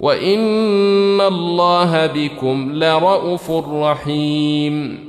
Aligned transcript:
وان 0.00 1.20
الله 1.20 2.06
بكم 2.06 2.72
لرءوف 2.72 3.50
رحيم 3.68 5.04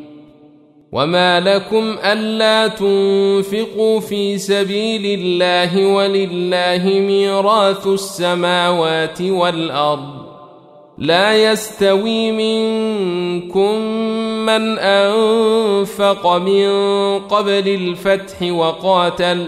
وما 0.91 1.40
لكم 1.40 1.96
الا 2.03 2.68
تنفقوا 2.68 4.00
في 4.00 4.38
سبيل 4.38 5.19
الله 5.19 5.94
ولله 5.94 7.00
ميراث 7.00 7.88
السماوات 7.88 9.22
والارض 9.22 10.25
لا 10.97 11.52
يستوي 11.52 12.31
منكم 12.31 13.81
من 14.46 14.79
انفق 14.79 16.38
من 16.38 16.69
قبل 17.19 17.67
الفتح 17.67 18.41
وقاتل 18.41 19.47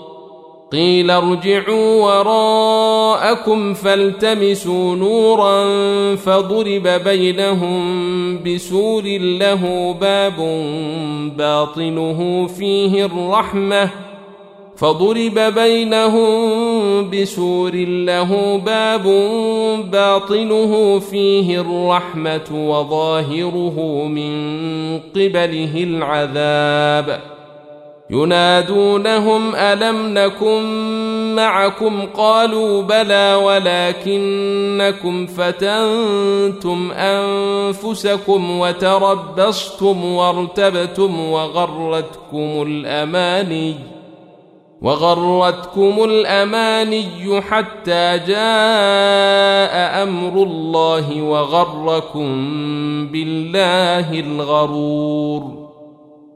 قيل 0.71 1.11
ارجعوا 1.11 2.03
وراءكم 2.03 3.73
فالتمسوا 3.73 4.95
نورا 4.95 5.65
فضرب 6.15 6.87
بينهم 6.87 8.43
بسور 8.43 9.03
له 9.17 9.93
باب 10.01 10.37
باطنه 11.37 12.47
فيه 12.47 13.05
الرحمة 13.05 13.89
فضرب 14.75 15.39
بينهم 15.55 16.31
بسور 17.09 17.75
له 17.85 18.57
باب 18.57 19.03
باطنه 19.91 20.99
فيه 20.99 21.61
الرحمة 21.61 22.49
وظاهره 22.51 24.07
من 24.07 24.33
قبله 25.15 25.83
العذاب 25.83 27.40
ينادونهم 28.11 29.55
ألم 29.55 30.13
نكن 30.13 30.65
معكم 31.35 32.05
قالوا 32.05 32.81
بلى 32.81 33.35
ولكنكم 33.43 35.27
فتنتم 35.27 36.91
أنفسكم 36.91 38.59
وتربصتم 38.59 40.05
وارتبتم 40.05 41.19
وغرتكم 41.19 42.63
الأماني 42.67 43.75
وغرتكم 44.81 46.03
الأماني 46.03 47.41
حتى 47.41 48.19
جاء 48.27 50.03
أمر 50.03 50.43
الله 50.43 51.21
وغركم 51.21 52.27
بالله 53.07 54.19
الغرور 54.19 55.60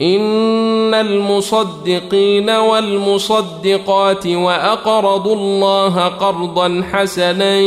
إن 0.00 0.94
المصدقين 0.94 2.50
والمصدقات 2.50 4.26
وأقرضوا 4.26 5.34
الله 5.34 6.08
قرضا 6.08 6.84
حسنا 6.92 7.60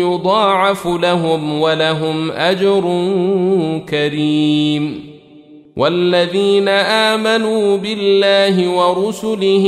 يضاعف 0.00 0.86
لهم 0.86 1.60
ولهم 1.60 2.30
أجر 2.30 2.80
كريم. 3.88 5.14
والذين 5.76 6.68
آمنوا 6.68 7.76
بالله 7.76 8.68
ورسله 8.68 9.66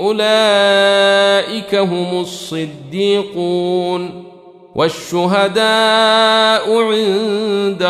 أولئك 0.00 1.74
هم 1.74 2.20
الصديقون. 2.20 4.22
والشهداء 4.74 6.82
عند 6.82 7.31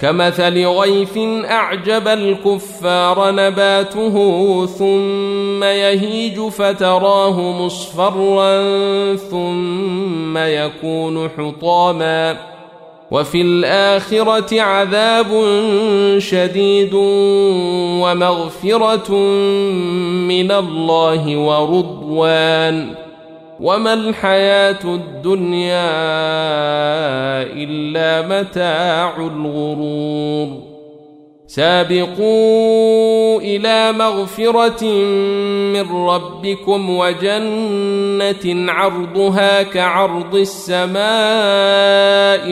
كمثل 0.00 0.66
غيث 0.66 1.18
أعجب 1.50 2.08
الكفار 2.08 3.30
نباته 3.30 4.66
ثم 4.66 5.64
يهيج 5.64 6.40
فتراه 6.40 7.40
مصفرا 7.40 8.56
ثم 9.16 10.38
يكون 10.38 11.28
حطاما 11.28 12.36
وفي 13.10 13.40
الآخرة 13.42 14.60
عذاب 14.60 15.26
شديد 16.18 16.94
ومغفرة 18.02 19.14
من 20.28 20.52
الله 20.52 21.36
ورضوان 21.36 22.94
وما 23.60 23.92
الحياة 23.92 24.84
الدنيا 24.84 25.90
إلا 27.64 28.40
متاع 28.40 29.16
الغرور. 29.16 30.70
سابقوا 31.46 33.40
إلى 33.40 33.92
مغفرة 33.92 34.84
من 35.72 35.92
ربكم 35.92 36.90
وجنة 36.98 38.72
عرضها 38.72 39.62
كعرض 39.62 40.34
السماء 40.34 41.00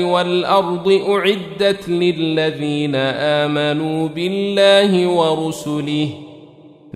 والأرض 0.03 1.01
أعدت 1.09 1.89
للذين 1.89 2.95
آمنوا 2.95 4.09
بالله 4.09 5.07
ورسله. 5.07 6.09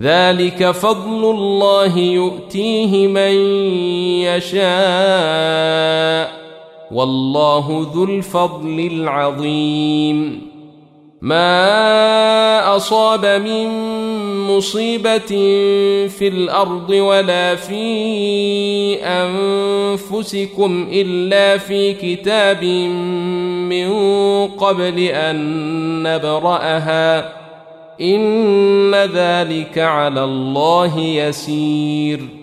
ذلك 0.01 0.71
فضل 0.71 1.31
الله 1.31 1.97
يؤتيه 1.97 3.07
من 3.07 3.31
يشاء. 4.51 6.42
والله 6.93 7.87
ذو 7.93 8.03
الفضل 8.03 8.89
العظيم. 8.91 10.41
ما 11.21 12.75
أصاب 12.75 13.25
من 13.25 13.67
مصيبة 14.47 15.27
في 16.07 16.27
الأرض 16.27 16.89
ولا 16.89 17.55
في 17.55 18.95
أنفسكم 19.03 20.87
إلا 20.91 21.57
في 21.57 21.93
كتاب 21.93 22.63
من 23.69 23.93
قبل 24.47 24.99
أن 24.99 25.37
نبرأها. 26.03 27.33
إن 28.01 28.95
ذلك 28.95 29.77
على 29.77 30.23
الله 30.23 30.99
يسير. 30.99 32.42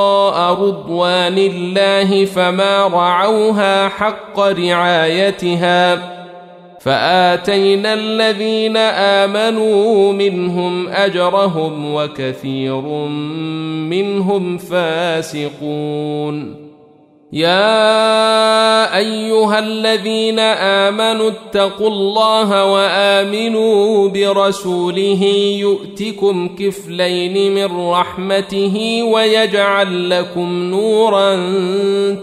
رضوان 0.53 1.37
الله 1.37 2.25
فما 2.25 2.87
رعوها 2.87 3.89
حق 3.89 4.39
رعايتها 4.39 6.11
فآتينا 6.79 7.93
الذين 7.93 8.77
آمنوا 8.77 10.13
منهم 10.13 10.87
أجرهم 10.87 11.93
وكثير 11.93 12.81
منهم 13.89 14.57
فاسقون 14.57 16.60
يا 17.33 18.97
أيها 18.97 19.59
الذين 19.59 20.39
آمنوا 20.39 21.29
اتقوا 21.29 21.87
الله 21.87 22.73
وآمنوا 22.73 24.09
برسوله 24.09 25.23
يؤتكم 25.59 26.55
كفلين 26.55 27.55
من 27.55 27.89
رحمته 27.89 29.03
ويجعل 29.03 30.09
لكم 30.09 30.63
نورا 30.63 31.35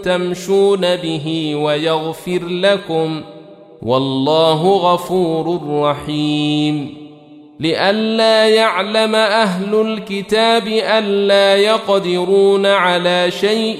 تمشون 0.03 0.95
به 0.95 1.55
ويغفر 1.55 2.41
لكم 2.45 3.21
والله 3.81 4.93
غفور 4.93 5.59
رحيم 5.69 6.99
لئلا 7.59 8.49
يعلم 8.49 9.15
أهل 9.15 9.81
الكتاب 9.81 10.67
ألا 10.67 11.55
يقدرون 11.55 12.65
على 12.65 13.31
شيء 13.31 13.79